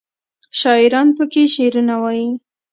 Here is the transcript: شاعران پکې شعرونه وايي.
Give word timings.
شاعران 0.59 1.07
پکې 1.17 1.43
شعرونه 1.55 1.95
وايي. 2.01 2.27